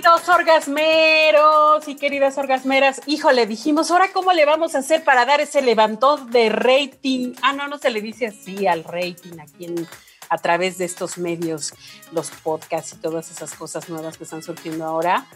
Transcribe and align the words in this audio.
Queridos 0.00 0.30
orgasmeros 0.30 1.86
y 1.86 1.94
queridas 1.94 2.38
orgasmeras, 2.38 3.02
híjole, 3.04 3.46
dijimos, 3.46 3.90
ahora 3.90 4.10
cómo 4.14 4.32
le 4.32 4.46
vamos 4.46 4.74
a 4.74 4.78
hacer 4.78 5.04
para 5.04 5.26
dar 5.26 5.42
ese 5.42 5.60
levantón 5.60 6.30
de 6.30 6.48
rating. 6.48 7.34
Ah, 7.42 7.52
no, 7.52 7.68
no 7.68 7.76
se 7.76 7.90
le 7.90 8.00
dice 8.00 8.28
así 8.28 8.66
al 8.66 8.82
rating 8.82 9.38
aquí 9.38 9.66
en, 9.66 9.86
a 10.30 10.38
través 10.38 10.78
de 10.78 10.86
estos 10.86 11.18
medios, 11.18 11.74
los 12.12 12.30
podcasts 12.30 12.94
y 12.94 12.96
todas 12.96 13.30
esas 13.30 13.52
cosas 13.52 13.90
nuevas 13.90 14.16
que 14.16 14.24
están 14.24 14.42
surgiendo 14.42 14.86
ahora. 14.86 15.26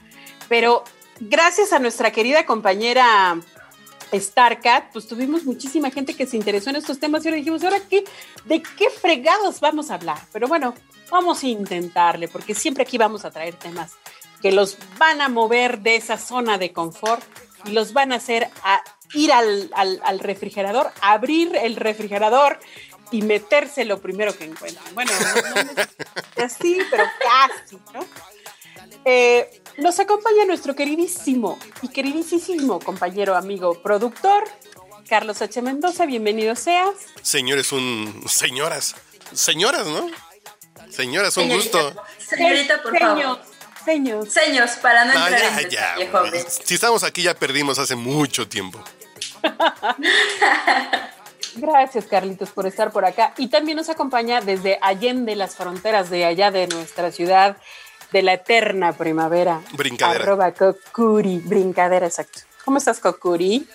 Pero 0.49 0.83
gracias 1.21 1.75
a 1.75 1.79
nuestra 1.79 2.11
querida 2.11 2.47
compañera 2.47 3.39
StarCat, 4.15 4.93
pues 4.95 5.07
tuvimos 5.07 5.45
muchísima 5.45 5.91
gente 5.91 6.15
que 6.15 6.27
se 6.27 6.39
interesó 6.39 6.71
en 6.71 6.77
estos 6.77 6.99
temas 6.99 7.23
y 7.23 7.29
ahora 7.29 7.37
dijimos, 7.37 7.63
¿ahora 7.65 7.81
qué? 7.91 8.03
¿De 8.47 8.63
qué 8.63 8.89
fregados 8.89 9.61
vamos 9.61 9.91
a 9.91 9.97
hablar? 9.97 10.21
Pero 10.33 10.49
bueno, 10.49 10.75
vamos 11.11 11.43
a 11.43 11.49
intentarle, 11.49 12.29
porque 12.29 12.55
siempre 12.55 12.83
aquí 12.83 12.97
vamos 12.97 13.27
a 13.27 13.31
traer 13.31 13.57
temas 13.57 13.93
que 14.45 14.53
los 14.53 14.77
van 14.99 15.23
a 15.23 15.31
mover 15.31 15.79
de 15.79 15.97
esa 15.97 16.19
zona 16.19 16.59
de 16.59 16.71
confort 16.71 17.25
y 17.65 17.71
los 17.71 17.95
van 17.95 18.13
a 18.13 18.17
hacer 18.17 18.51
a 18.63 18.85
ir 19.15 19.33
al, 19.33 19.71
al, 19.75 20.19
refrigerador, 20.19 20.93
abrir 21.01 21.57
el 21.57 21.77
refrigerador 21.77 22.61
y 23.11 23.23
meterse 23.23 23.87
lo 23.87 24.03
primero 24.03 24.37
que 24.37 24.45
encuentren. 24.45 24.85
Bueno, 24.93 25.13
no, 26.37 26.45
así, 26.45 26.77
pero 26.91 27.05
casi, 27.21 27.77
¿no? 27.95 28.05
Eh, 29.07 29.63
nos 29.79 29.99
acompaña 29.99 30.45
nuestro 30.45 30.77
queridísimo 30.77 31.59
y 31.81 31.89
queridísimo 31.89 32.81
compañero, 32.81 33.37
amigo, 33.37 33.81
productor, 33.83 34.45
Carlos 35.09 35.41
H. 35.41 35.63
Mendoza. 35.63 36.05
Bienvenido 36.05 36.55
seas. 36.55 36.91
Señores, 37.23 37.73
un. 37.73 38.25
Señoras. 38.29 38.95
Señoras, 39.33 39.87
¿no? 39.87 40.11
Señoras, 40.91 41.35
un 41.39 41.49
gusto. 41.49 41.95
Señorita, 42.19 42.83
por 42.83 42.99
favor. 42.99 43.54
Seños. 43.85 44.33
Seños, 44.33 44.73
para 44.83 45.05
no 45.05 45.13
entrar 45.13 45.69
ya, 45.69 45.97
en 45.97 46.11
ya, 46.33 46.49
Si 46.49 46.75
estamos 46.75 47.05
aquí 47.05 47.23
ya 47.23 47.35
perdimos 47.35 47.79
hace 47.79 47.97
mucho 47.97 48.49
tiempo. 48.49 48.83
Gracias, 51.57 52.07
Carlitos, 52.07 52.51
por 52.51 52.67
estar 52.67 52.91
por 52.91 53.05
acá. 53.05 53.33
Y 53.37 53.49
también 53.49 53.77
nos 53.77 53.89
acompaña 53.89 54.41
desde 54.41 54.79
Allende 54.81 55.37
las 55.37 55.55
fronteras 55.55 56.11
de 56.11 56.25
allá 56.25 56.51
de 56.51 56.67
nuestra 56.67 57.13
ciudad, 57.13 57.57
de 58.11 58.23
la 58.23 58.33
eterna 58.35 58.93
primavera. 58.93 59.61
Brincadera. 59.73 60.25
Arroba 60.25 60.53
Cocuri. 60.53 61.39
Brincadera, 61.39 62.07
exacto. 62.07 62.41
¿Cómo 62.65 62.79
estás, 62.79 62.99
Cocuri? 62.99 63.69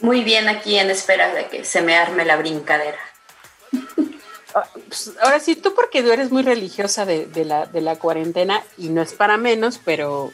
Muy 0.00 0.24
bien, 0.24 0.48
aquí 0.48 0.78
en 0.78 0.90
espera 0.90 1.32
de 1.32 1.46
que 1.48 1.64
se 1.64 1.80
me 1.80 1.96
arme 1.96 2.24
la 2.24 2.36
brincadera. 2.36 2.98
Ah, 4.54 4.66
pues, 4.88 5.12
ahora 5.20 5.40
sí, 5.40 5.56
tú 5.56 5.74
porque 5.74 6.02
tú 6.02 6.10
eres 6.12 6.30
muy 6.30 6.42
religiosa 6.42 7.04
de, 7.04 7.28
la, 7.44 7.66
de 7.66 7.80
la 7.80 7.96
cuarentena 7.96 8.62
y 8.76 8.88
no 8.88 9.02
es 9.02 9.12
para 9.14 9.36
menos, 9.36 9.80
pero, 9.84 10.32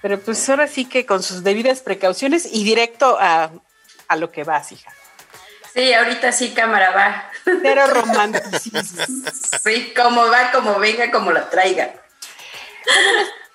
pero 0.00 0.18
pues 0.20 0.48
ahora 0.48 0.66
sí 0.66 0.84
que 0.84 1.06
con 1.06 1.22
sus 1.22 1.42
debidas 1.42 1.80
precauciones 1.80 2.46
y 2.50 2.64
directo 2.64 3.16
a, 3.20 3.50
lo 4.16 4.30
que 4.30 4.44
vas, 4.44 4.72
hija. 4.72 4.92
Sí, 5.72 5.94
ahorita 5.94 6.32
sí, 6.32 6.50
cámara 6.50 6.90
va. 6.90 7.30
Pero 7.62 7.86
romanticismo. 7.94 8.82
sí, 9.62 9.94
como 9.96 10.26
va, 10.26 10.52
como 10.52 10.78
venga, 10.78 11.10
como 11.10 11.30
lo 11.32 11.42
traiga 11.44 11.94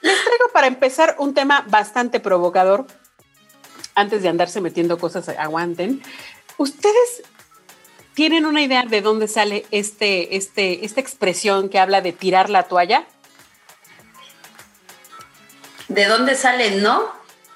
les, 0.01 0.23
traigo 0.23 0.49
para 0.53 0.67
empezar 0.67 1.15
un 1.19 1.33
tema 1.33 1.65
bastante 1.67 2.19
provocador. 2.19 2.85
Antes 3.95 4.21
de 4.21 4.29
andarse 4.29 4.61
metiendo 4.61 4.99
cosas, 4.99 5.29
aguanten. 5.29 6.03
¿Ustedes 6.57 7.23
tienen 8.17 8.47
una 8.47 8.63
idea 8.63 8.81
de 8.81 9.01
dónde 9.01 9.27
sale 9.27 9.67
este, 9.69 10.37
este, 10.37 10.83
esta 10.83 10.99
expresión 10.99 11.69
que 11.69 11.77
habla 11.77 12.01
de 12.01 12.13
tirar 12.13 12.49
la 12.49 12.63
toalla? 12.63 13.05
¿De 15.87 16.05
dónde 16.05 16.33
sale? 16.33 16.81
No, 16.81 17.11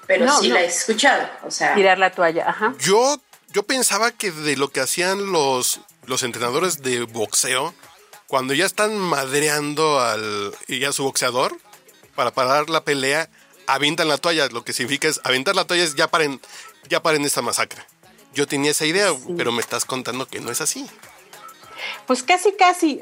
pero 0.06 0.32
sí 0.40 0.50
la 0.50 0.62
he 0.62 0.68
escuchado. 0.68 1.28
O 1.48 1.50
sea, 1.50 1.74
tirar 1.74 1.98
la 1.98 2.12
toalla, 2.12 2.48
ajá. 2.48 2.76
Yo, 2.78 3.20
yo 3.50 3.64
pensaba 3.64 4.12
que 4.12 4.30
de 4.30 4.56
lo 4.56 4.68
que 4.68 4.82
hacían 4.82 5.32
los, 5.32 5.82
los 6.06 6.22
entrenadores 6.22 6.84
de 6.84 7.06
boxeo, 7.06 7.74
cuando 8.28 8.54
ya 8.54 8.68
están 8.68 8.96
madreando 8.96 10.00
al 10.00 10.54
y 10.68 10.86
a 10.86 10.92
su 10.92 11.06
boxeador 11.06 11.58
para 12.14 12.30
parar 12.30 12.70
la 12.70 12.84
pelea, 12.84 13.32
avientan 13.66 14.10
la 14.10 14.20
toalla. 14.20 14.48
Lo 14.50 14.64
que 14.64 14.74
significa 14.74 15.08
es 15.08 15.22
aventar 15.24 15.56
la 15.56 15.66
toalla 15.66 15.86
es 15.86 15.96
ya 15.96 16.08
paren, 16.08 16.40
ya 16.88 17.02
paren 17.02 17.26
esta 17.26 17.42
masacre. 17.42 17.82
Yo 18.34 18.48
tenía 18.48 18.72
esa 18.72 18.86
idea, 18.86 19.14
pero 19.38 19.52
me 19.52 19.62
estás 19.62 19.86
contando 19.86 20.28
que 20.28 20.40
no 20.40 20.52
es 20.52 20.62
así. 20.62 20.88
Pues 22.08 22.24
casi, 22.24 22.54
casi. 22.54 23.02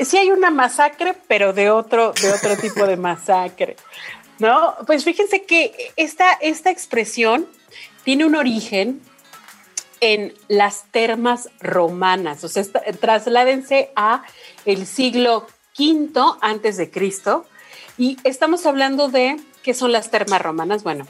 Sí 0.00 0.18
hay 0.18 0.30
una 0.30 0.50
masacre, 0.50 1.14
pero 1.28 1.52
de 1.52 1.70
otro, 1.70 2.12
de 2.12 2.32
otro 2.32 2.56
tipo 2.60 2.86
de 2.86 2.96
masacre. 2.96 3.76
¿No? 4.38 4.74
Pues 4.86 5.04
fíjense 5.04 5.44
que 5.44 5.92
esta, 5.96 6.30
esta 6.32 6.70
expresión 6.70 7.46
tiene 8.04 8.26
un 8.26 8.36
origen 8.36 9.00
en 10.00 10.34
las 10.48 10.84
termas 10.90 11.48
romanas. 11.60 12.44
O 12.44 12.48
sea, 12.48 12.64
trasládense 13.00 13.90
a 13.96 14.24
el 14.64 14.86
siglo 14.86 15.46
V 15.78 16.10
antes 16.40 16.76
de 16.76 16.90
Cristo 16.90 17.46
y 17.98 18.18
estamos 18.24 18.66
hablando 18.66 19.08
de 19.08 19.36
qué 19.62 19.74
son 19.74 19.92
las 19.92 20.10
termas 20.10 20.42
romanas. 20.42 20.82
Bueno, 20.82 21.06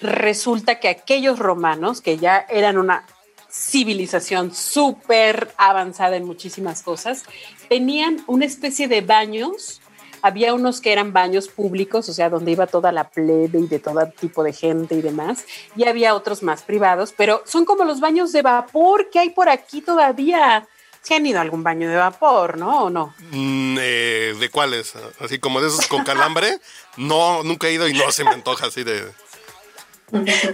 resulta 0.00 0.80
que 0.80 0.88
aquellos 0.88 1.38
romanos 1.38 2.00
que 2.00 2.18
ya 2.18 2.46
eran 2.48 2.78
una 2.78 3.06
civilización 3.50 4.54
súper 4.54 5.52
avanzada 5.56 6.16
en 6.16 6.24
muchísimas 6.24 6.82
cosas, 6.82 7.24
tenían 7.68 8.22
una 8.26 8.44
especie 8.44 8.88
de 8.88 9.00
baños 9.00 9.80
había 10.22 10.54
unos 10.54 10.80
que 10.80 10.92
eran 10.92 11.12
baños 11.12 11.46
públicos, 11.46 12.08
o 12.08 12.12
sea, 12.12 12.28
donde 12.28 12.50
iba 12.50 12.66
toda 12.66 12.90
la 12.90 13.10
plebe 13.10 13.60
y 13.60 13.66
de 13.68 13.78
todo 13.78 14.04
tipo 14.08 14.42
de 14.42 14.52
gente 14.52 14.96
y 14.96 15.02
demás, 15.02 15.44
y 15.76 15.84
había 15.84 16.14
otros 16.14 16.42
más 16.42 16.62
privados, 16.62 17.14
pero 17.16 17.42
son 17.46 17.64
como 17.64 17.84
los 17.84 18.00
baños 18.00 18.32
de 18.32 18.42
vapor 18.42 19.08
que 19.10 19.20
hay 19.20 19.30
por 19.30 19.48
aquí 19.48 19.80
todavía. 19.80 20.66
¿Se 21.00 21.14
han 21.14 21.24
ido 21.24 21.38
a 21.38 21.42
algún 21.42 21.62
baño 21.62 21.88
de 21.88 21.94
vapor, 21.94 22.58
no? 22.58 22.84
¿O 22.84 22.90
no? 22.90 23.14
Mm, 23.30 23.78
eh, 23.80 24.34
¿De 24.40 24.48
cuáles? 24.48 24.94
Así 25.20 25.38
como 25.38 25.60
de 25.60 25.68
esos 25.68 25.86
con 25.86 26.02
calambre. 26.02 26.58
no, 26.96 27.44
nunca 27.44 27.68
he 27.68 27.74
ido 27.74 27.86
y 27.86 27.92
no 27.92 28.10
se 28.10 28.24
me 28.24 28.30
antoja 28.30 28.66
así 28.66 28.82
de... 28.82 29.12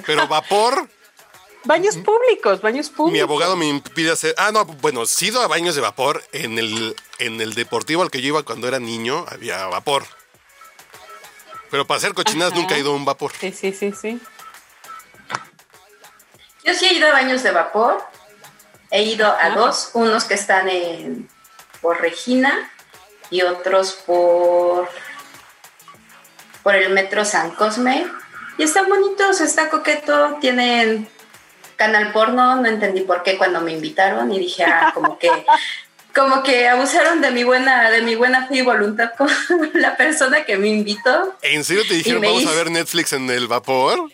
Pero 0.06 0.28
vapor, 0.28 0.88
Baños 1.64 1.96
públicos, 1.96 2.60
baños 2.60 2.90
públicos. 2.90 3.12
Mi 3.12 3.20
abogado 3.20 3.56
me 3.56 3.68
impide 3.68 4.10
hacer. 4.10 4.34
Ah, 4.36 4.50
no, 4.52 4.64
bueno, 4.64 5.02
he 5.04 5.24
ido 5.24 5.40
a 5.42 5.46
baños 5.46 5.74
de 5.74 5.80
vapor. 5.80 6.22
En 6.32 6.58
el, 6.58 6.96
en 7.18 7.40
el 7.40 7.54
deportivo 7.54 8.02
al 8.02 8.10
que 8.10 8.20
yo 8.20 8.28
iba 8.28 8.42
cuando 8.42 8.66
era 8.66 8.80
niño 8.80 9.24
había 9.28 9.66
vapor. 9.66 10.04
Pero 11.70 11.86
para 11.86 11.98
hacer 11.98 12.14
cochinadas 12.14 12.54
nunca 12.54 12.74
he 12.74 12.80
ido 12.80 12.92
a 12.92 12.96
un 12.96 13.04
vapor. 13.04 13.32
Sí, 13.38 13.52
sí, 13.52 13.72
sí, 13.72 13.92
sí. 13.92 14.20
Yo 16.64 16.74
sí 16.74 16.86
he 16.86 16.94
ido 16.94 17.08
a 17.08 17.12
baños 17.12 17.42
de 17.42 17.52
vapor. 17.52 18.02
He 18.90 19.04
ido 19.04 19.26
a 19.26 19.50
dos, 19.50 19.90
unos 19.94 20.24
que 20.24 20.34
están 20.34 20.68
en, 20.68 21.28
por 21.80 22.00
Regina 22.00 22.70
y 23.30 23.42
otros 23.42 23.92
por, 23.92 24.88
por 26.62 26.74
el 26.74 26.92
metro 26.92 27.24
San 27.24 27.52
Cosme. 27.52 28.06
Y 28.62 28.64
están 28.64 28.88
bonitos, 28.88 29.40
está 29.40 29.68
coqueto, 29.70 30.38
tienen 30.40 31.08
canal 31.74 32.12
porno, 32.12 32.54
no 32.54 32.68
entendí 32.68 33.00
por 33.00 33.24
qué 33.24 33.36
cuando 33.36 33.60
me 33.60 33.72
invitaron 33.72 34.32
y 34.32 34.38
dije, 34.38 34.62
ah, 34.62 34.92
como 34.94 35.18
que 35.18 35.28
como 36.14 36.44
que 36.44 36.68
abusaron 36.68 37.20
de 37.20 37.32
mi 37.32 37.42
buena 37.42 37.90
de 37.90 38.02
mi 38.02 38.14
buena 38.14 38.46
fe 38.46 38.58
y 38.58 38.62
voluntad 38.62 39.14
con 39.18 39.28
la 39.74 39.96
persona 39.96 40.44
que 40.44 40.58
me 40.58 40.68
invitó. 40.68 41.34
¿En 41.42 41.64
serio 41.64 41.82
te 41.88 41.94
dijeron 41.94 42.22
vamos 42.22 42.46
a 42.46 42.52
ver 42.52 42.70
Netflix 42.70 43.12
en 43.14 43.28
el 43.30 43.48
vapor? 43.48 44.12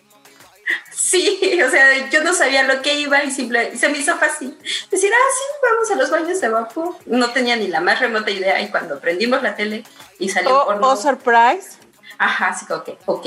Sí, 0.90 1.60
o 1.66 1.70
sea, 1.70 2.08
yo 2.08 2.24
no 2.24 2.32
sabía 2.32 2.62
lo 2.62 2.80
que 2.80 2.98
iba 2.98 3.22
y 3.22 3.30
simple, 3.30 3.76
se 3.76 3.90
me 3.90 3.98
hizo 3.98 4.16
fácil 4.16 4.56
decir, 4.90 5.12
ah, 5.12 5.30
sí, 5.30 5.68
vamos 5.70 5.90
a 5.90 5.94
los 5.96 6.10
baños 6.10 6.40
de 6.40 6.48
vapor. 6.48 6.96
No 7.04 7.32
tenía 7.32 7.56
ni 7.56 7.68
la 7.68 7.82
más 7.82 8.00
remota 8.00 8.30
idea 8.30 8.62
y 8.62 8.70
cuando 8.70 8.98
prendimos 8.98 9.42
la 9.42 9.56
tele 9.56 9.84
y 10.18 10.30
salió 10.30 10.62
oh, 10.62 10.64
porno. 10.64 10.88
Oh, 10.88 10.96
surprise. 10.96 11.77
Ajá, 12.20 12.52
sí, 12.52 12.66
ok. 12.68 12.98
ok. 13.06 13.26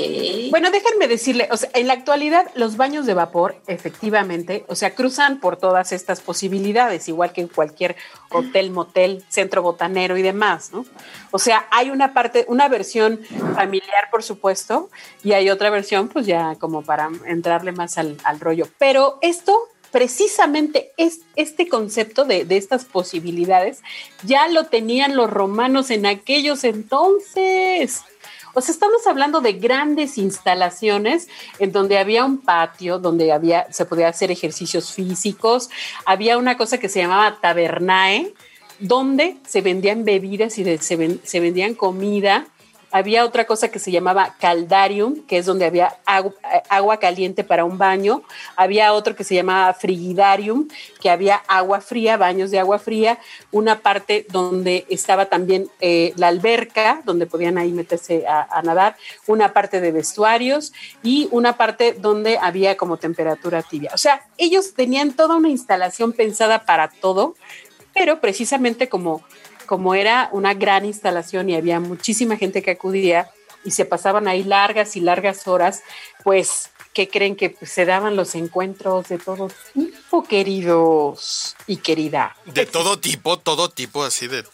Bueno, 0.50 0.70
déjenme 0.70 1.08
decirle, 1.08 1.48
o 1.50 1.56
sea, 1.56 1.70
en 1.72 1.86
la 1.86 1.94
actualidad 1.94 2.50
los 2.54 2.76
baños 2.76 3.06
de 3.06 3.14
vapor, 3.14 3.56
efectivamente, 3.66 4.66
o 4.68 4.74
sea, 4.74 4.94
cruzan 4.94 5.40
por 5.40 5.56
todas 5.56 5.92
estas 5.92 6.20
posibilidades, 6.20 7.08
igual 7.08 7.32
que 7.32 7.40
en 7.40 7.48
cualquier 7.48 7.96
hotel, 8.30 8.70
motel, 8.70 9.24
centro 9.30 9.62
botanero 9.62 10.18
y 10.18 10.22
demás, 10.22 10.72
¿no? 10.74 10.84
O 11.30 11.38
sea, 11.38 11.66
hay 11.70 11.88
una 11.88 12.12
parte, 12.12 12.44
una 12.48 12.68
versión 12.68 13.20
familiar, 13.54 14.10
por 14.10 14.22
supuesto, 14.22 14.90
y 15.24 15.32
hay 15.32 15.48
otra 15.48 15.70
versión, 15.70 16.08
pues 16.08 16.26
ya 16.26 16.56
como 16.56 16.82
para 16.82 17.08
entrarle 17.24 17.72
más 17.72 17.96
al, 17.96 18.18
al 18.24 18.40
rollo. 18.40 18.68
Pero 18.76 19.18
esto 19.22 19.68
precisamente 19.90 20.92
es, 20.98 21.20
este 21.36 21.66
concepto 21.66 22.26
de, 22.26 22.44
de, 22.44 22.58
estas 22.58 22.84
posibilidades 22.84 23.82
ya 24.22 24.48
lo 24.48 24.64
tenían 24.64 25.16
los 25.16 25.30
romanos 25.30 25.90
en 25.90 26.04
aquellos 26.04 26.64
entonces. 26.64 28.02
O 28.54 28.60
sea, 28.60 28.72
estamos 28.72 29.06
hablando 29.06 29.40
de 29.40 29.54
grandes 29.54 30.18
instalaciones 30.18 31.28
en 31.58 31.72
donde 31.72 31.98
había 31.98 32.24
un 32.24 32.38
patio, 32.38 32.98
donde 32.98 33.32
había, 33.32 33.66
se 33.72 33.86
podía 33.86 34.08
hacer 34.08 34.30
ejercicios 34.30 34.92
físicos, 34.92 35.70
había 36.04 36.38
una 36.38 36.56
cosa 36.56 36.78
que 36.78 36.88
se 36.88 37.00
llamaba 37.00 37.38
tabernae, 37.40 38.34
donde 38.78 39.36
se 39.46 39.60
vendían 39.60 40.04
bebidas 40.04 40.58
y 40.58 40.78
se 40.78 41.40
vendían 41.40 41.74
comida 41.74 42.46
había 42.92 43.24
otra 43.24 43.46
cosa 43.46 43.68
que 43.68 43.78
se 43.78 43.90
llamaba 43.90 44.36
caldarium, 44.38 45.22
que 45.26 45.38
es 45.38 45.46
donde 45.46 45.64
había 45.64 45.96
agua, 46.04 46.98
caliente 46.98 47.42
para 47.42 47.64
un 47.64 47.78
baño. 47.78 48.22
Había 48.54 48.92
otro 48.92 49.16
que 49.16 49.24
se 49.24 49.34
llamaba 49.34 49.72
frigidarium, 49.72 50.68
que 51.00 51.08
había 51.08 51.36
agua 51.48 51.80
fría, 51.80 52.18
baños 52.18 52.50
de 52.50 52.58
agua 52.58 52.78
fría. 52.78 53.18
Una 53.50 53.80
parte 53.80 54.26
donde 54.30 54.84
estaba 54.90 55.26
también 55.26 55.70
eh, 55.80 56.12
la 56.16 56.28
alberca, 56.28 57.00
donde 57.04 57.26
podían 57.26 57.56
ahí 57.56 57.72
meterse 57.72 58.26
a, 58.26 58.46
a, 58.50 58.62
nadar. 58.62 58.96
Una 59.26 59.54
parte 59.54 59.80
de 59.80 59.90
vestuarios 59.90 60.74
y 61.02 61.28
una 61.30 61.56
parte 61.56 61.94
donde 61.98 62.38
había 62.38 62.76
como 62.76 62.98
temperatura 62.98 63.62
tibia. 63.62 63.90
O 63.94 63.98
sea, 63.98 64.26
ellos 64.36 64.74
tenían 64.74 65.12
toda 65.12 65.36
una 65.36 65.48
instalación 65.48 66.12
pensada 66.12 66.66
para 66.66 66.88
todo, 66.88 67.34
pero 67.94 68.20
precisamente 68.20 68.90
como 68.90 69.22
como 69.72 69.94
era 69.94 70.28
una 70.32 70.52
gran 70.52 70.84
instalación 70.84 71.48
y 71.48 71.56
había 71.56 71.80
muchísima 71.80 72.36
gente 72.36 72.62
que 72.62 72.72
acudía 72.72 73.30
y 73.64 73.70
se 73.70 73.86
pasaban 73.86 74.28
ahí 74.28 74.44
largas 74.44 74.96
y 74.96 75.00
largas 75.00 75.48
horas, 75.48 75.82
pues, 76.22 76.68
¿qué 76.92 77.08
creen 77.08 77.36
que 77.36 77.48
pues, 77.48 77.72
se 77.72 77.86
daban 77.86 78.14
los 78.14 78.34
encuentros 78.34 79.08
de 79.08 79.16
todo 79.16 79.48
tipo, 79.72 80.24
queridos 80.24 81.56
y 81.66 81.78
querida? 81.78 82.36
De 82.44 82.66
todo 82.66 82.98
tipo, 82.98 83.38
todo 83.38 83.70
tipo, 83.70 84.04
así 84.04 84.26
de... 84.26 84.44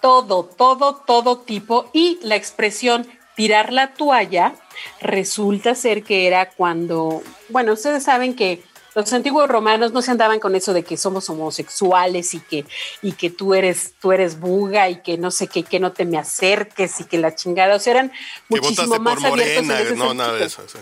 Todo, 0.00 0.42
todo, 0.42 0.96
todo 1.06 1.38
tipo. 1.38 1.88
Y 1.92 2.18
la 2.22 2.34
expresión 2.34 3.06
tirar 3.36 3.72
la 3.72 3.94
toalla 3.94 4.56
resulta 5.00 5.76
ser 5.76 6.02
que 6.02 6.26
era 6.26 6.50
cuando, 6.50 7.22
bueno, 7.50 7.74
ustedes 7.74 8.02
saben 8.02 8.34
que 8.34 8.64
los 8.98 9.12
antiguos 9.12 9.48
romanos 9.48 9.92
no 9.92 10.02
se 10.02 10.10
andaban 10.10 10.40
con 10.40 10.56
eso 10.56 10.72
de 10.72 10.82
que 10.82 10.96
somos 10.96 11.30
homosexuales 11.30 12.34
y 12.34 12.40
que, 12.40 12.64
y 13.00 13.12
que 13.12 13.30
tú 13.30 13.54
eres, 13.54 13.94
tú 14.00 14.10
eres 14.10 14.40
buga 14.40 14.88
y 14.88 15.02
que 15.02 15.16
no 15.16 15.30
sé 15.30 15.46
qué, 15.46 15.62
que 15.62 15.78
no 15.78 15.92
te 15.92 16.04
me 16.04 16.18
acerques 16.18 16.98
y 16.98 17.04
que 17.04 17.16
la 17.16 17.32
chingada. 17.34 17.76
O 17.76 17.78
sea, 17.78 17.92
eran 17.92 18.12
muchísimo 18.48 18.98
más 18.98 19.14
por 19.20 19.28
morena, 19.30 19.80
no, 19.94 20.14
nada 20.14 20.34
de 20.34 20.46
eso. 20.46 20.64
Sí. 20.66 20.78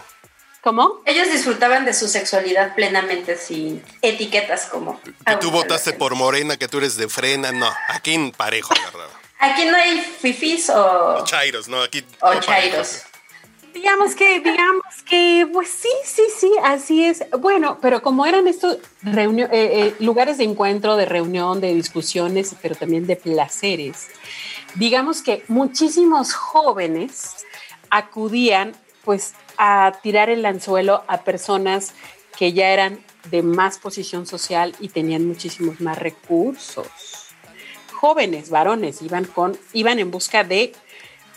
¿Cómo? 0.63 1.03
Ellos 1.05 1.31
disfrutaban 1.31 1.85
de 1.85 1.93
su 1.93 2.09
sexualidad 2.09 2.75
plenamente 2.75 3.37
sin 3.37 3.85
etiquetas 4.01 4.65
como. 4.65 4.99
Que 5.03 5.37
tú 5.37 5.51
votaste 5.51 5.93
por 5.93 6.15
morena, 6.15 6.57
que 6.57 6.69
tú 6.69 6.79
eres 6.79 6.97
de 6.97 7.11
frena, 7.11 7.53
no. 7.53 7.71
Aquí 7.89 8.15
en 8.15 8.33
parejo 8.33 8.73
agarrado. 8.73 9.11
Aquí 9.39 9.67
no 9.67 9.77
hay 9.77 10.01
fifis 10.01 10.71
o. 10.71 11.19
O 11.19 11.25
chairos, 11.25 11.69
no, 11.69 11.83
aquí. 11.83 12.03
O 12.23 12.35
chairos. 12.41 13.03
Digamos 13.77 14.15
que, 14.15 14.41
digamos 14.41 15.03
que, 15.05 15.47
pues 15.53 15.69
sí, 15.69 15.91
sí, 16.03 16.23
sí, 16.35 16.51
así 16.65 17.05
es. 17.05 17.23
Bueno, 17.39 17.77
pero 17.83 18.01
como 18.01 18.25
eran 18.25 18.49
estos 18.49 18.79
eh, 19.05 19.49
eh, 19.53 19.95
lugares 19.99 20.39
de 20.39 20.45
encuentro, 20.45 20.97
de 20.97 21.05
reunión, 21.05 21.61
de 21.61 21.75
discusiones, 21.75 22.57
pero 22.63 22.75
también 22.75 23.07
de 23.07 23.17
placeres, 23.17 24.09
digamos 24.77 25.21
que 25.21 25.45
muchísimos 25.49 26.33
jóvenes 26.33 27.45
acudían 27.91 28.73
pues 29.05 29.35
a 29.59 29.93
tirar 30.03 30.31
el 30.31 30.47
anzuelo 30.47 31.05
a 31.07 31.25
personas 31.25 31.93
que 32.39 32.55
ya 32.55 32.71
eran 32.71 32.99
de 33.31 33.43
más 33.43 33.77
posición 33.77 34.27
social 34.27 34.75
y 34.81 34.89
tenían 34.89 35.27
muchísimos 35.27 35.83
más 35.83 35.99
recursos. 35.99 36.87
Jóvenes, 37.93 38.49
varones, 38.49 39.03
iban 39.03 39.27
con, 39.27 39.59
iban 39.75 39.99
en 39.99 40.11
busca 40.11 40.45
de 40.45 40.73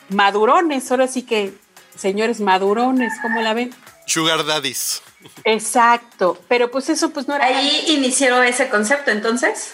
madurones, 0.07 0.89
ahora 0.89 1.07
sí 1.07 1.23
que 1.23 1.51
señores 1.99 2.39
madurones, 2.39 3.13
¿cómo 3.21 3.41
la 3.41 3.53
ven? 3.53 3.73
Sugar 4.05 4.45
daddies. 4.45 5.01
Exacto, 5.43 6.39
pero 6.47 6.71
pues 6.71 6.89
eso 6.89 7.11
pues 7.11 7.27
no 7.27 7.35
era... 7.35 7.45
Ahí 7.45 7.85
inició 7.89 8.41
ese 8.41 8.69
concepto 8.69 9.11
entonces. 9.11 9.73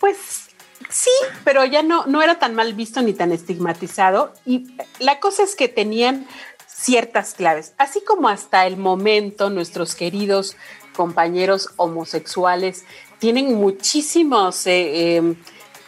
Pues 0.00 0.16
sí, 0.88 1.10
pero 1.44 1.64
ya 1.64 1.82
no, 1.82 2.06
no 2.06 2.22
era 2.22 2.38
tan 2.38 2.54
mal 2.54 2.74
visto 2.74 3.00
ni 3.02 3.12
tan 3.12 3.32
estigmatizado 3.32 4.34
y 4.44 4.74
la 4.98 5.20
cosa 5.20 5.44
es 5.44 5.54
que 5.54 5.68
tenían 5.68 6.26
ciertas 6.66 7.34
claves, 7.34 7.74
así 7.78 8.02
como 8.04 8.28
hasta 8.28 8.66
el 8.66 8.76
momento 8.76 9.50
nuestros 9.50 9.94
queridos 9.94 10.56
compañeros 10.94 11.70
homosexuales 11.76 12.84
tienen 13.18 13.54
muchísimos... 13.54 14.66
Eh, 14.66 15.18
eh, 15.18 15.36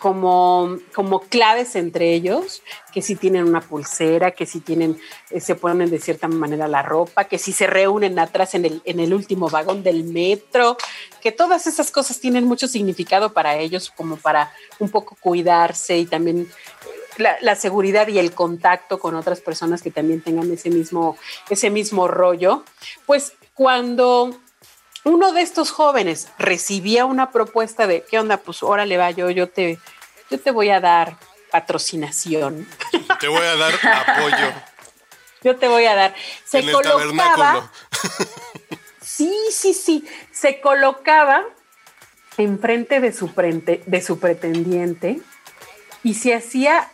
como, 0.05 0.77
como 0.95 1.21
claves 1.21 1.77
entre 1.77 2.13
ellos, 2.13 2.63
que 2.93 3.01
si 3.01 3.17
tienen 3.17 3.45
una 3.45 3.63
pulsera, 3.63 4.33
que 4.33 4.45
si 4.45 4.61
tienen, 4.61 5.01
eh, 5.31 5.41
se 5.41 5.55
ponen 5.55 5.89
de 5.89 5.99
cierta 5.99 6.29
manera 6.29 6.69
la 6.69 6.83
ropa, 6.83 7.25
que 7.25 7.39
si 7.39 7.55
se 7.55 7.67
reúnen 7.67 8.19
atrás 8.19 8.55
en 8.55 8.67
el, 8.67 8.83
en 8.85 9.01
el 9.01 9.15
último 9.15 9.49
vagón 9.49 9.83
del 9.83 10.05
metro, 10.05 10.77
que 11.23 11.33
todas 11.33 11.67
esas 11.67 11.91
cosas 11.91 12.21
tienen 12.21 12.45
mucho 12.45 12.69
significado 12.69 13.33
para 13.33 13.57
ellos, 13.57 13.91
como 13.97 14.19
para 14.19 14.53
un 14.79 14.91
poco 14.91 15.17
cuidarse 15.19 15.97
y 15.97 16.05
también 16.05 16.51
la, 17.17 17.39
la, 17.41 17.57
seguridad 17.57 18.07
y 18.09 18.19
el 18.19 18.33
contacto 18.33 18.99
con 18.99 19.15
otras 19.15 19.41
personas 19.41 19.81
que 19.81 19.91
también 19.91 20.21
tengan 20.21 20.53
ese 20.53 20.69
mismo, 20.69 21.17
ese 21.49 21.71
mismo 21.71 22.09
rollo. 22.09 22.63
Pues 23.07 23.33
cuando 23.55 24.39
uno 25.05 25.33
de 25.33 25.43
estos 25.43 25.71
jóvenes 25.71 26.29
recibía 26.39 27.05
una 27.05 27.31
propuesta 27.31 27.87
de, 27.87 28.03
¿qué 28.03 28.19
onda? 28.19 28.39
Pues 28.39 28.63
órale 28.63 28.97
va, 28.97 29.11
yo, 29.11 29.31
yo, 29.31 29.49
te, 29.49 29.79
yo 30.31 30.41
te 30.41 30.51
voy 30.51 30.71
a 30.71 30.81
dar 30.81 31.17
patrocinación. 31.51 32.67
Te 33.21 33.29
voy 33.29 33.43
a 33.43 33.55
dar 33.55 33.73
apoyo. 33.75 34.53
Yo 35.45 35.57
te 35.57 35.69
voy 35.69 35.85
a 35.85 35.95
dar. 35.95 36.15
Se 36.45 36.59
en 36.59 36.73
colocaba. 36.73 37.71
sí, 39.01 39.33
sí, 39.53 39.73
sí. 39.73 40.05
Se 40.33 40.61
colocaba 40.61 41.45
enfrente 42.39 43.01
de 43.01 43.13
su, 43.13 43.29
frente, 43.29 43.83
de 43.87 44.01
su 44.01 44.19
pretendiente 44.19 45.21
y 46.03 46.15
se 46.15 46.35
hacía 46.35 46.91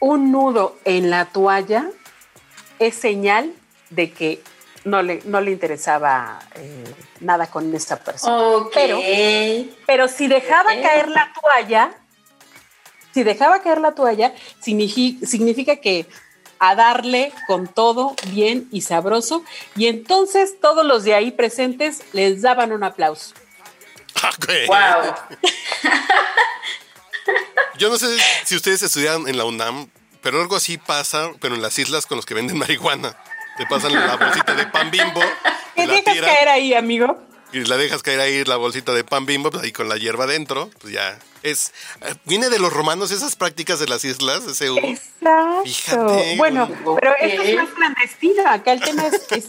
un 0.00 0.32
nudo 0.32 0.76
en 0.84 1.10
la 1.10 1.26
toalla, 1.26 1.90
es 2.78 2.94
señal 2.94 3.52
de 3.90 4.12
que 4.12 4.42
no 4.84 5.02
le, 5.02 5.20
no 5.24 5.40
le 5.40 5.50
interesaba 5.50 6.38
eh, 6.54 6.84
nada 7.20 7.48
con 7.48 7.74
esta 7.74 7.96
persona. 7.96 8.38
Okay. 8.38 8.86
Pero, 8.86 9.76
pero 9.86 10.08
si 10.08 10.28
dejaba 10.28 10.70
okay. 10.70 10.82
caer 10.82 11.08
la 11.08 11.32
toalla, 11.40 11.92
si 13.12 13.22
dejaba 13.22 13.62
caer 13.62 13.80
la 13.80 13.94
toalla, 13.94 14.34
significa, 14.60 15.76
que 15.76 16.06
a 16.60 16.74
darle 16.74 17.32
con 17.46 17.68
todo 17.68 18.16
bien 18.28 18.68
y 18.72 18.80
sabroso, 18.80 19.44
y 19.76 19.86
entonces 19.86 20.60
todos 20.60 20.84
los 20.84 21.04
de 21.04 21.14
ahí 21.14 21.30
presentes 21.30 22.02
les 22.12 22.42
daban 22.42 22.72
un 22.72 22.82
aplauso. 22.84 23.34
Okay. 24.36 24.66
Wow. 24.66 25.14
Yo 27.78 27.90
no 27.90 27.96
sé 27.96 28.08
si 28.44 28.56
ustedes 28.56 28.82
estudiaron 28.82 29.28
en 29.28 29.36
la 29.36 29.44
UNAM, 29.44 29.88
pero 30.20 30.40
algo 30.40 30.56
así 30.56 30.78
pasa, 30.78 31.30
pero 31.40 31.54
en 31.54 31.62
las 31.62 31.78
islas 31.78 32.06
con 32.06 32.16
los 32.16 32.26
que 32.26 32.34
venden 32.34 32.58
marihuana. 32.58 33.16
Te 33.56 33.66
pasan 33.66 33.92
la 33.92 34.16
bolsita 34.16 34.54
de 34.54 34.66
pan 34.66 34.90
bimbo. 34.90 35.20
¿Qué 35.74 35.86
dejas 35.86 36.14
tiran, 36.14 36.30
caer 36.30 36.48
ahí, 36.48 36.74
amigo? 36.74 37.18
Y 37.52 37.64
la 37.64 37.76
dejas 37.76 38.02
caer 38.02 38.20
ahí 38.20 38.44
la 38.44 38.56
bolsita 38.56 38.92
de 38.92 39.04
pan 39.04 39.24
bimbo, 39.24 39.50
pues 39.50 39.64
ahí 39.64 39.72
con 39.72 39.88
la 39.88 39.96
hierba 39.96 40.26
dentro, 40.26 40.70
pues 40.80 40.92
ya. 40.92 41.18
Es, 41.42 41.72
viene 42.24 42.50
de 42.50 42.58
los 42.58 42.72
romanos 42.72 43.10
esas 43.10 43.36
prácticas 43.36 43.78
de 43.78 43.86
las 43.86 44.04
islas, 44.04 44.44
ese. 44.44 44.66
Exacto. 44.66 45.62
Fíjate. 45.64 46.36
Bueno, 46.36 46.68
pero 47.00 47.12
esto 47.20 47.42
es 47.42 47.56
más 47.56 47.68
clandestino. 47.70 48.42
Acá 48.46 48.72
el 48.72 48.80
tema 48.80 49.06
es 49.06 49.46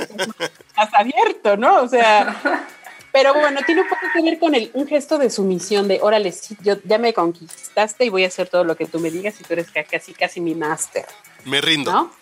más 0.77 0.93
abierto, 0.93 1.57
¿no? 1.57 1.81
O 1.81 1.87
sea. 1.87 2.67
Pero 3.11 3.33
bueno, 3.33 3.59
tiene 3.65 3.81
un 3.81 3.87
poco 3.87 4.01
que 4.13 4.21
ver 4.21 4.37
con 4.37 4.53
el, 4.53 4.69
un 4.73 4.87
gesto 4.87 5.17
de 5.17 5.31
sumisión, 5.31 5.87
de 5.87 5.99
órale, 5.99 6.31
sí, 6.31 6.55
yo 6.61 6.75
ya 6.83 6.99
me 6.99 7.13
conquistaste 7.13 8.05
y 8.05 8.09
voy 8.09 8.23
a 8.23 8.27
hacer 8.27 8.49
todo 8.49 8.63
lo 8.63 8.77
que 8.77 8.85
tú 8.85 8.99
me 8.99 9.09
digas 9.09 9.33
y 9.39 9.43
tú 9.43 9.53
eres 9.53 9.67
casi, 9.89 10.13
casi 10.13 10.39
mi 10.41 10.53
máster. 10.53 11.07
Me 11.45 11.59
rindo. 11.59 11.91
¿no? 11.91 12.18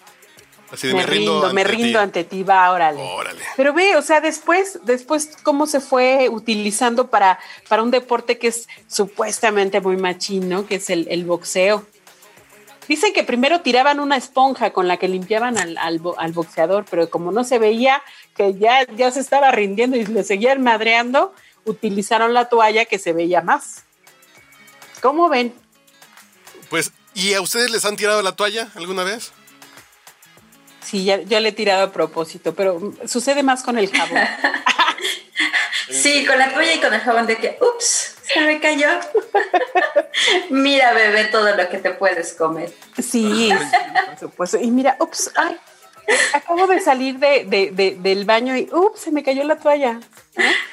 Así 0.72 0.88
de, 0.88 0.94
me, 0.94 1.00
me 1.02 1.06
rindo, 1.06 1.44
ante 1.44 1.54
me 1.54 1.64
rindo 1.64 2.00
ti. 2.00 2.04
ante 2.04 2.24
ti, 2.24 2.44
va, 2.44 2.72
órale. 2.72 3.02
órale. 3.02 3.42
Pero 3.56 3.74
ve, 3.74 3.96
o 3.96 4.02
sea, 4.02 4.20
después, 4.20 4.80
después 4.84 5.38
cómo 5.44 5.66
se 5.66 5.80
fue 5.80 6.28
utilizando 6.30 7.08
para, 7.08 7.40
para 7.70 7.84
un 7.84 7.92
deporte 7.92 8.38
que 8.38 8.48
es 8.48 8.68
supuestamente 8.88 9.80
muy 9.80 9.98
machino, 9.98 10.66
que 10.66 10.76
es 10.76 10.90
el, 10.90 11.08
el 11.10 11.24
boxeo. 11.26 11.86
Dicen 12.88 13.14
que 13.14 13.24
primero 13.24 13.62
tiraban 13.62 14.00
una 14.00 14.16
esponja 14.16 14.72
con 14.72 14.88
la 14.88 14.98
que 14.98 15.10
limpiaban 15.10 15.58
al, 15.58 15.78
al, 15.78 16.32
boxeador, 16.32 16.86
pero 16.90 17.10
como 17.10 17.32
no 17.32 17.44
se 17.44 17.60
veía 17.60 18.02
que 18.36 18.56
ya, 18.56 18.88
ya 18.96 19.12
se 19.12 19.20
estaba 19.20 19.52
rindiendo 19.52 19.98
y 19.98 20.06
le 20.06 20.24
seguían 20.24 20.64
madreando, 20.64 21.34
utilizaron 21.66 22.34
la 22.34 22.46
toalla 22.46 22.86
que 22.86 22.98
se 22.98 23.12
veía 23.12 23.42
más. 23.42 23.84
¿Cómo 25.02 25.28
ven? 25.28 25.54
Pues, 26.70 26.92
¿y 27.14 27.34
a 27.34 27.42
ustedes 27.42 27.72
les 27.72 27.84
han 27.84 27.98
tirado 27.98 28.22
la 28.22 28.38
toalla 28.38 28.70
alguna 28.76 29.04
vez? 29.04 29.34
Sí, 30.88 31.03
ya, 31.03 31.22
ya 31.22 31.41
le 31.41 31.50
he 31.50 31.51
tirado 31.51 31.84
a 31.84 31.91
propósito, 31.91 32.56
pero 32.56 32.94
sucede 33.06 33.44
más 33.44 33.62
con 33.62 33.77
el 33.77 33.91
jabón. 33.91 34.22
sí, 35.89 36.25
con 36.25 36.39
la 36.39 36.53
toalla 36.53 36.74
y 36.75 36.79
con 36.79 36.94
el 36.94 37.01
jabón 37.01 37.27
de 37.27 37.36
que, 37.36 37.58
ups, 37.60 38.15
se 38.24 38.39
me 38.39 38.62
cayó. 38.62 38.88
mira, 40.50 40.94
bebé, 40.94 41.25
todo 41.25 41.53
lo 41.58 41.67
que 41.67 41.79
te 41.79 41.91
puedes 41.91 42.34
comer. 42.36 42.72
Sí, 43.03 43.50
por 44.06 44.17
supuesto. 44.17 44.60
Y 44.62 44.72
mira, 44.72 44.96
ups, 45.01 45.29
ay, 45.36 45.58
acabo 46.32 46.67
de 46.67 46.79
salir 46.79 47.20
de, 47.20 47.98
del 48.00 48.24
baño 48.24 48.56
y 48.56 48.70
ups, 48.72 49.01
se 49.01 49.12
me 49.12 49.24
cayó 49.24 49.44
la 49.44 49.58
toalla. 49.58 50.00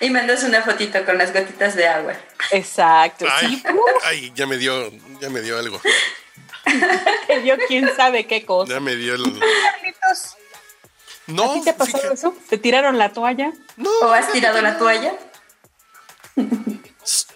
Y 0.00 0.11
mandas 0.11 0.44
una 0.44 0.62
fotito 0.62 1.04
con 1.04 1.18
las 1.18 1.33
gotitas 1.33 1.75
de 1.75 1.88
agua. 1.88 2.12
Exacto. 2.52 3.26
Ay, 3.28 3.61
ay 4.04 4.33
ya 4.37 4.47
me 4.47 4.59
dio, 4.59 4.92
ya 5.21 5.28
me 5.28 5.40
dio 5.40 5.59
algo. 5.59 5.80
Yo 7.44 7.56
quién 7.68 7.90
sabe 7.97 8.26
qué 8.26 8.44
cosa. 8.44 8.75
Ya 8.75 8.80
me 8.80 8.97
dio 8.97 9.14
el... 9.14 9.40
No, 11.26 11.50
¿A 11.50 11.54
ti 11.54 11.62
te 11.62 11.71
ha 11.71 11.76
pasado 11.76 12.12
eso? 12.12 12.35
¿Te 12.49 12.59
tiraron 12.59 12.99
la 12.99 13.12
toalla? 13.12 13.52
No, 13.76 13.90
¿O 14.02 14.12
has 14.12 14.30
tirado 14.30 14.61
la 14.61 14.76
toalla? 14.76 15.14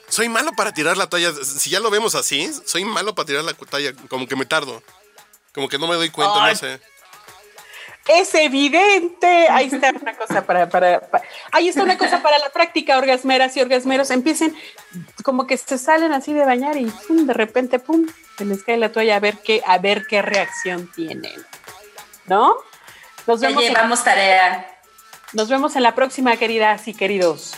Soy 0.09 0.29
malo 0.29 0.53
para 0.53 0.73
tirar 0.73 0.97
la 0.97 1.09
toalla. 1.09 1.33
Si 1.43 1.71
ya 1.71 1.81
lo 1.81 1.91
vemos 1.91 2.15
así, 2.15 2.51
soy 2.67 2.85
malo 2.85 3.15
para 3.15 3.27
tirar 3.27 3.45
la 3.45 3.55
toalla. 3.55 3.95
Como 4.09 4.27
que 4.27 4.37
me 4.37 4.47
tardo. 4.47 4.83
Como 5.55 5.69
que 5.69 5.79
no 5.79 5.89
me 5.89 5.95
doy 5.95 6.11
cuenta, 6.11 6.47
no 6.47 6.55
sé. 6.55 6.81
Es 8.09 8.35
evidente. 8.35 9.49
Ahí 9.51 9.67
está 9.67 9.91
una 9.91 10.17
cosa 10.17 10.47
para, 10.47 10.69
para, 10.69 11.03
Ahí 11.53 11.69
está 11.69 11.83
una 11.83 11.99
cosa 11.99 12.23
para 12.23 12.39
la 12.39 12.49
práctica, 12.51 12.97
orgasmeras 12.97 13.57
y 13.57 13.61
orgasmeros. 13.61 14.11
Empiecen 14.11 14.57
como 15.23 15.47
que 15.47 15.57
se 15.57 15.79
salen 15.79 16.13
así 16.13 16.33
de 16.33 16.45
bañar 16.45 16.77
y 16.77 16.91
de 17.09 17.35
repente, 17.35 17.79
pum, 17.79 18.07
se 18.39 18.45
les 18.45 18.63
cae 18.63 18.79
la 18.79 18.91
toalla 18.91 19.17
a 19.17 19.21
ver 19.21 19.39
qué, 19.39 19.63
a 19.67 19.79
ver 19.79 20.07
qué 20.07 20.23
reacción 20.23 20.91
tienen. 20.93 21.45
¿No? 22.27 22.57
Nos 23.27 23.41
vemos. 23.41 23.63
llevamos 23.63 24.03
tarea. 24.03 24.67
Nos 25.35 25.51
vemos 25.51 25.77
en 25.77 25.83
la 25.83 25.95
próxima, 25.95 26.37
queridas 26.37 26.89
y 26.89 26.95
queridos. 26.95 27.55